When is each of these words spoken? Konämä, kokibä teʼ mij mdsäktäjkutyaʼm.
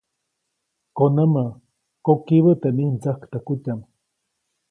Konämä, 0.97 1.45
kokibä 2.05 2.51
teʼ 2.61 2.73
mij 2.75 2.91
mdsäktäjkutyaʼm. 2.93 3.81